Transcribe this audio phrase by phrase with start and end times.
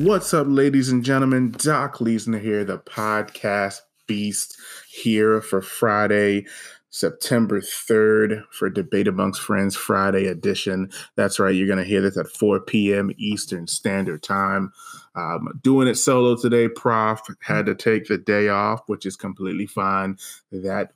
[0.00, 1.50] What's up, ladies and gentlemen?
[1.50, 4.56] Doc Leesner here, the podcast beast,
[4.90, 6.46] here for Friday,
[6.88, 10.90] September 3rd for Debate Amongst Friends Friday edition.
[11.16, 13.10] That's right, you're going to hear this at 4 p.m.
[13.18, 14.72] Eastern Standard Time.
[15.14, 19.66] Um, doing it solo today, Prof had to take the day off, which is completely
[19.66, 20.16] fine.
[20.50, 20.92] That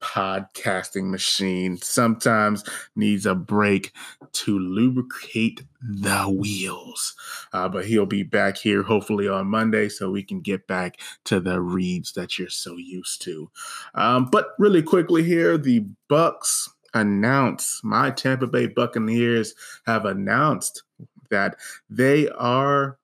[0.00, 2.64] podcasting machine sometimes
[2.94, 3.92] needs a break
[4.32, 7.14] to lubricate the wheels.
[7.52, 11.40] Uh, but he'll be back here hopefully on Monday so we can get back to
[11.40, 13.50] the reads that you're so used to.
[13.94, 19.54] Um, but really quickly here, the Bucs announce my Tampa Bay Buccaneers
[19.86, 20.82] have announced
[21.30, 21.56] that
[21.90, 22.98] they are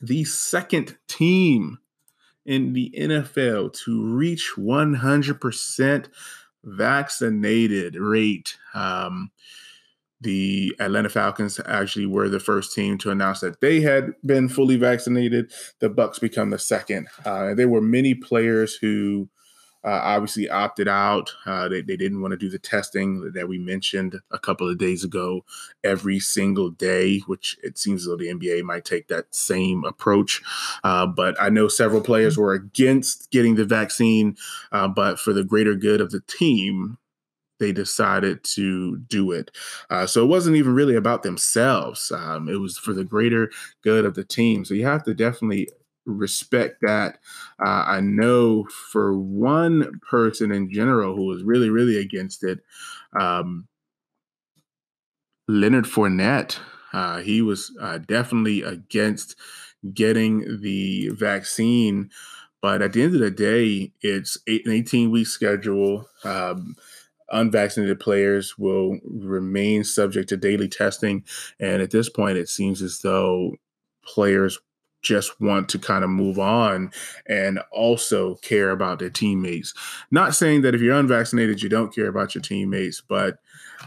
[0.00, 1.78] the second team
[2.46, 6.08] in the NFL to reach 100%
[6.64, 8.56] vaccinated rate.
[8.74, 9.30] Um,
[10.20, 14.76] the Atlanta Falcons actually were the first team to announce that they had been fully
[14.76, 15.50] vaccinated.
[15.78, 17.08] The Bucs become the second.
[17.24, 19.30] Uh, there were many players who
[19.84, 21.32] uh, obviously opted out.
[21.46, 24.78] Uh, they, they didn't want to do the testing that we mentioned a couple of
[24.78, 25.44] days ago
[25.84, 30.42] every single day, which it seems as though the NBA might take that same approach.
[30.84, 34.36] Uh, but I know several players were against getting the vaccine,
[34.72, 36.98] uh, but for the greater good of the team,
[37.58, 39.50] they decided to do it.
[39.90, 42.10] Uh, so it wasn't even really about themselves.
[42.10, 43.50] Um, it was for the greater
[43.82, 44.64] good of the team.
[44.64, 45.68] So you have to definitely
[46.10, 47.18] respect that.
[47.64, 52.60] Uh, I know for one person in general who was really, really against it,
[53.18, 53.66] um,
[55.48, 56.58] Leonard Fournette.
[56.92, 59.36] Uh, he was uh, definitely against
[59.94, 62.10] getting the vaccine.
[62.62, 66.08] But at the end of the day, it's eight, an 18 week schedule.
[66.24, 66.76] Um,
[67.30, 71.24] unvaccinated players will remain subject to daily testing.
[71.58, 73.56] And at this point, it seems as though
[74.04, 74.58] players
[75.02, 76.90] just want to kind of move on
[77.26, 79.74] and also care about their teammates.
[80.10, 83.38] Not saying that if you're unvaccinated, you don't care about your teammates, but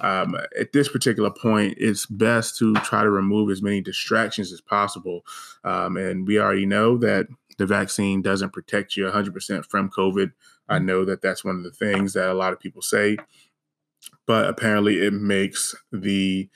[0.02, 4.62] um, at this particular point, it's best to try to remove as many distractions as
[4.62, 5.26] possible.
[5.64, 10.32] Um, and we already know that the vaccine doesn't protect you 100% from COVID.
[10.68, 13.18] I know that that's one of the things that a lot of people say,
[14.26, 16.50] but apparently it makes the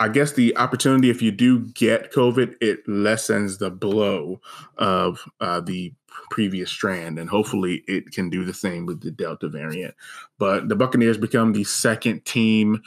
[0.00, 4.40] I guess the opportunity, if you do get COVID, it lessens the blow
[4.76, 5.92] of uh, the
[6.30, 9.94] previous strand, and hopefully it can do the same with the Delta variant.
[10.38, 12.82] But the Buccaneers become the second team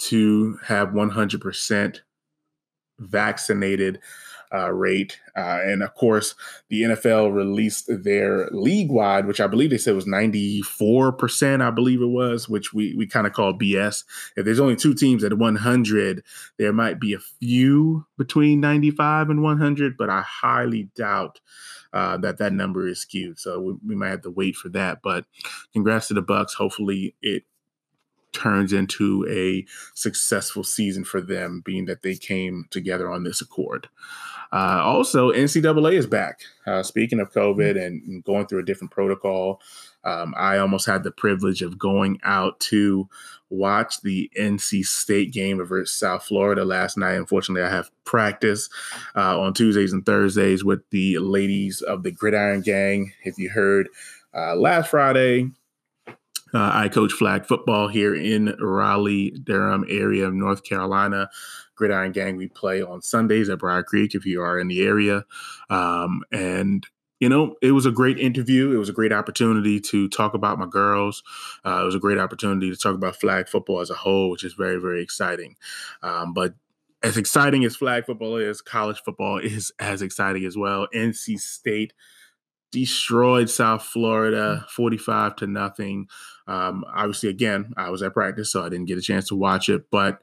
[0.00, 2.00] to have 100%
[3.00, 4.00] vaccinated
[4.54, 5.18] uh, rate.
[5.36, 6.34] Uh, and of course,
[6.68, 12.02] the NFL released their league wide, which I believe they said was 94%, I believe
[12.02, 14.04] it was, which we, we kind of call BS.
[14.36, 16.22] If there's only two teams at 100,
[16.58, 21.40] there might be a few between 95 and 100, but I highly doubt.
[21.94, 25.00] Uh, that that number is skewed, so we, we might have to wait for that.
[25.02, 25.26] But
[25.74, 26.54] congrats to the Bucs.
[26.54, 27.44] Hopefully, it
[28.32, 29.64] turns into a
[29.94, 33.88] successful season for them, being that they came together on this accord.
[34.52, 36.40] Uh, also, NCAA is back.
[36.66, 39.62] Uh, speaking of COVID and, and, going through a different protocol,
[40.04, 43.08] um, I almost had the privilege of going out to
[43.48, 47.14] watch the NC State game versus South Florida last night.
[47.14, 48.68] Unfortunately, I have practice
[49.16, 53.12] uh, on Tuesdays and Thursdays with the ladies of the Gridiron Gang.
[53.24, 53.88] If you heard
[54.34, 55.50] uh, last Friday,
[56.54, 61.30] uh, I coach flag football here in Raleigh, Durham area of North Carolina.
[61.82, 65.24] Gridiron Gang, we play on Sundays at Briar Creek if you are in the area.
[65.68, 66.86] Um, and
[67.18, 68.70] you know, it was a great interview.
[68.70, 71.24] It was a great opportunity to talk about my girls.
[71.64, 74.44] Uh, it was a great opportunity to talk about flag football as a whole, which
[74.44, 75.56] is very, very exciting.
[76.04, 76.54] Um, but
[77.02, 80.86] as exciting as flag football is, college football is as exciting as well.
[80.94, 81.92] NC State
[82.70, 86.06] destroyed South Florida 45 to nothing.
[86.46, 89.68] Um, obviously, again, I was at practice, so I didn't get a chance to watch
[89.68, 90.22] it, but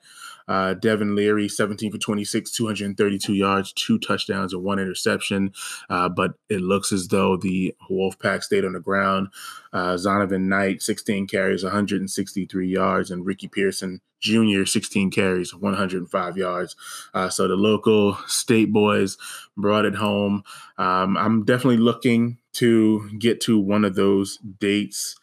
[0.50, 5.54] uh, Devin Leary, 17 for 26, 232 yards, two touchdowns, and one interception.
[5.90, 9.28] Uh, but it looks as though the Wolfpack stayed on the ground.
[9.72, 16.76] Uh, Zonovan Knight, 16 carries, 163 yards, and Ricky Person Jr., 16 carries, 105 yards.
[17.14, 19.18] Uh, so the local state boys
[19.56, 20.44] brought it home.
[20.78, 25.16] Um, I'm definitely looking to get to one of those dates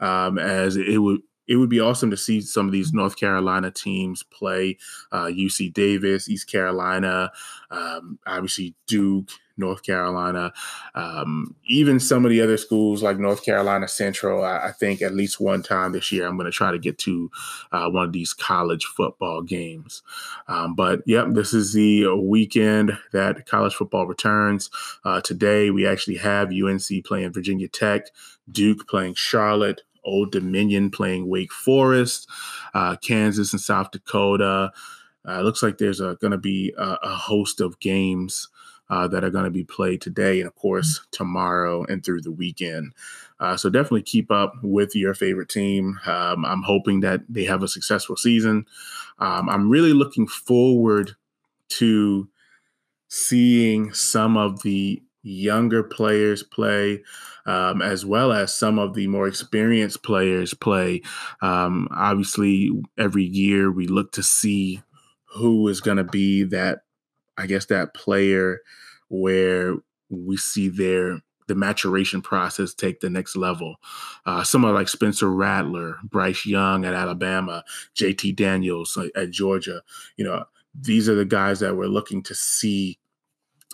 [0.00, 3.70] um, as it would it would be awesome to see some of these North Carolina
[3.70, 4.78] teams play
[5.12, 7.30] uh, UC Davis, East Carolina,
[7.70, 10.52] um, obviously Duke, North Carolina,
[10.94, 14.44] um, even some of the other schools like North Carolina Central.
[14.44, 16.98] I, I think at least one time this year, I'm going to try to get
[16.98, 17.30] to
[17.72, 20.02] uh, one of these college football games.
[20.48, 24.70] Um, but yep, this is the weekend that college football returns.
[25.04, 28.08] Uh, today, we actually have UNC playing Virginia Tech,
[28.50, 32.28] Duke playing Charlotte, Old Dominion playing Wake Forest,
[32.72, 34.72] uh, Kansas and South Dakota.
[35.28, 38.48] Uh, looks like there's going to be a, a, host of games
[38.90, 42.30] uh, that are going to be played today and, of course, tomorrow and through the
[42.30, 42.92] weekend.
[43.40, 45.98] Uh, so definitely keep up with your favorite team.
[46.06, 48.66] Um, I'm hoping that they have a successful season.
[49.18, 51.16] Um, I'm really looking forward
[51.70, 52.28] to
[53.08, 57.02] seeing some of the younger players play,
[57.46, 61.02] um, as well as some of the more experienced players play.
[61.42, 64.82] Um, obviously, every year we look to see
[65.24, 66.82] who is going to be that,
[67.36, 68.60] I guess, that player
[69.08, 69.76] where
[70.08, 73.76] we see their the maturation process take the next level.
[74.24, 77.62] Uh, someone like Spencer Rattler, Bryce Young at Alabama,
[77.94, 79.82] JT Daniels at Georgia.
[80.16, 80.44] You know,
[80.74, 82.98] these are the guys that we're looking to see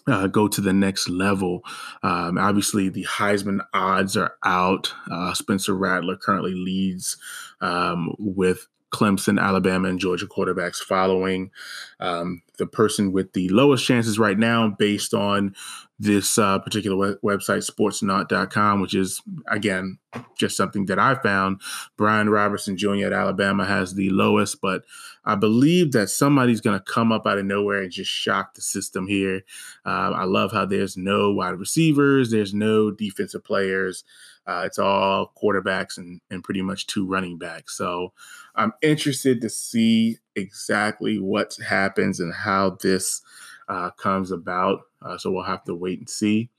[0.07, 1.63] uh, go to the next level.
[2.03, 4.93] Um, obviously, the Heisman odds are out.
[5.11, 7.17] Uh, Spencer Rattler currently leads
[7.61, 11.51] um, with Clemson, Alabama, and Georgia quarterbacks following.
[11.99, 15.55] Um, the person with the lowest chances right now, based on
[15.99, 19.99] this uh, particular web- website, sportsnaut.com, which is, again,
[20.37, 21.61] just something that I found.
[21.97, 23.07] Brian Robertson Jr.
[23.07, 24.83] at Alabama has the lowest, but
[25.25, 28.63] I believe that somebody's going to come up out of nowhere and just shock the
[28.63, 29.43] system here.
[29.87, 34.05] Uh, I love how there's no wide receivers, there's no defensive players.
[34.47, 37.77] Uh, it's all quarterbacks and, and pretty much two running backs.
[37.77, 38.13] So
[38.57, 43.23] I'm interested to see exactly what happens and how this
[43.69, 44.81] uh, comes about.
[45.01, 46.51] Uh, so we'll have to wait and see.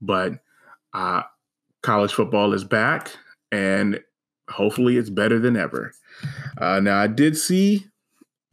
[0.00, 0.34] But
[0.92, 1.22] uh,
[1.82, 3.10] college football is back,
[3.52, 4.00] and
[4.48, 5.92] hopefully it's better than ever.
[6.58, 7.86] Uh, now, I did see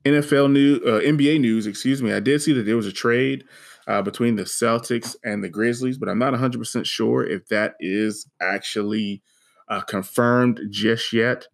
[0.05, 2.13] NFL news, uh, NBA news, excuse me.
[2.13, 3.43] I did see that there was a trade
[3.87, 8.27] uh, between the Celtics and the Grizzlies, but I'm not 100% sure if that is
[8.41, 9.21] actually
[9.69, 11.47] uh, confirmed just yet.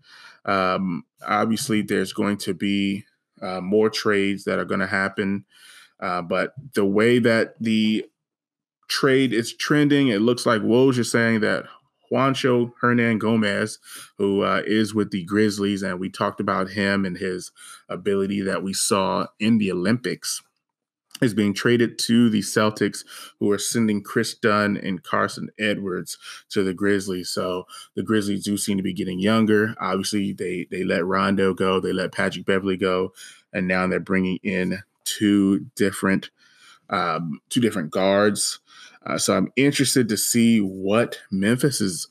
[0.45, 3.05] Um, obviously, there's going to be
[3.41, 5.45] uh, more trades that are going to happen,
[5.99, 8.05] uh, but the way that the
[8.89, 11.65] trade is trending, it looks like Woj is saying that
[12.11, 13.77] Juancho Hernangomez,
[14.17, 17.51] who uh, is with the Grizzlies, and we talked about him and his
[17.89, 20.41] ability that we saw in the Olympics
[21.21, 23.05] is being traded to the Celtics,
[23.39, 26.17] who are sending Kris Dunn and Carson Edwards
[26.49, 27.29] to the Grizzlies.
[27.29, 27.65] So
[27.95, 29.75] the Grizzlies do seem to be getting younger.
[29.79, 33.13] Obviously, they they let Rondo go, they let Patrick Beverley go,
[33.53, 36.31] and now they're bringing in two different
[36.89, 38.59] um, two different guards.
[39.05, 42.07] Uh, so I'm interested to see what Memphis is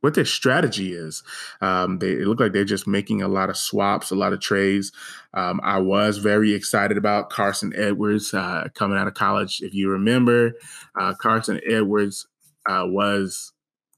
[0.00, 1.22] what their strategy is.
[1.60, 4.92] Um, they look like they're just making a lot of swaps, a lot of trades.
[5.34, 9.60] Um, I was very excited about Carson Edwards uh, coming out of college.
[9.62, 10.52] If you remember,
[10.98, 12.26] uh, Carson Edwards
[12.66, 13.52] uh, was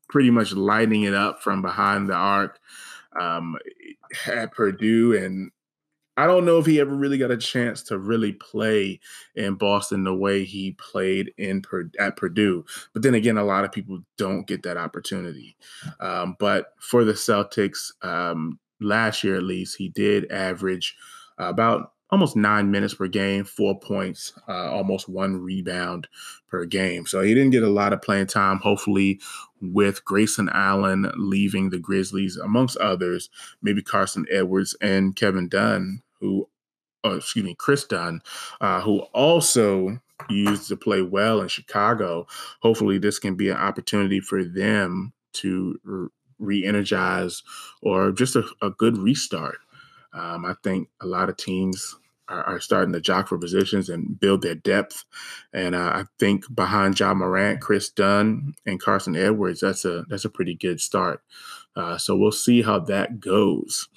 [0.08, 2.58] pretty much lighting it up from behind the arc
[3.18, 3.56] um,
[4.26, 5.50] at Purdue, and
[6.16, 9.00] I don't know if he ever really got a chance to really play
[9.34, 11.62] in Boston the way he played in
[11.98, 12.64] at Purdue.
[12.92, 15.56] But then again, a lot of people don't get that opportunity.
[16.00, 20.96] Um, but for the Celtics, um, last year at least, he did average
[21.38, 26.06] about almost nine minutes per game, four points, uh, almost one rebound
[26.48, 27.06] per game.
[27.06, 28.58] So he didn't get a lot of playing time.
[28.58, 29.18] Hopefully,
[29.62, 33.30] with Grayson Allen leaving the Grizzlies, amongst others,
[33.62, 36.48] maybe Carson Edwards and Kevin Dunn, who,
[37.02, 38.20] oh, excuse me, Kris Dunn,
[38.60, 42.26] uh, who also used to play well in Chicago.
[42.60, 47.42] Hopefully, this can be an opportunity for them to re energize
[47.80, 49.56] or just a, a good restart.
[50.12, 51.96] Um, I think a lot of teams
[52.28, 55.04] are, are, starting to jock for positions and build their depth.
[55.52, 60.24] And uh, I think behind John Morant, Kris Dunn, and Carson Edwards, that's a that's
[60.24, 61.22] a pretty good start.
[61.74, 63.88] Uh, so we'll see how that goes.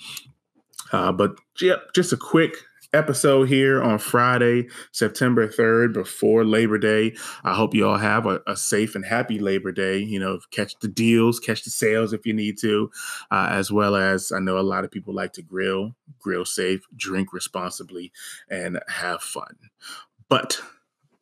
[0.92, 2.56] Uh, but yep, just a quick
[2.96, 7.16] episode here on Friday, September 3rd, before Labor Day.
[7.44, 9.98] I hope you all have a, a, safe and happy Labor Day.
[9.98, 12.90] You know, catch the deals, catch the sales if you need to,
[13.32, 16.88] uh, as well as I know a lot of people like to grill, grill safe,
[16.96, 18.12] drink responsibly,
[18.50, 19.56] and have fun.
[20.30, 20.60] But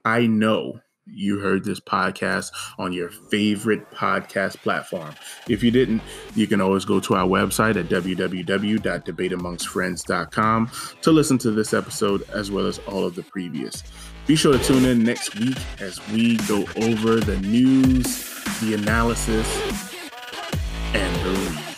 [0.05, 5.15] I know you heard this podcast on your favorite podcast platform.
[5.50, 6.03] If you didn't,
[6.36, 12.50] you can always go to our website at www.debateamongstfriends.com to listen to this episode as
[12.51, 13.83] well as all of the previous.
[14.25, 19.93] Be sure to tune in next week as we go over the news, the analysis,
[20.93, 21.72] and the.